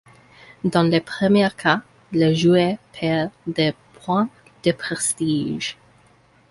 Dans 0.63 0.81
le 0.81 0.99
premier 0.99 1.49
cas, 1.55 1.83
le 2.11 2.33
joueur 2.33 2.75
perd 2.99 3.29
des 3.45 3.75
points 3.93 4.29
de 4.63 4.71
prestige. 4.71 5.77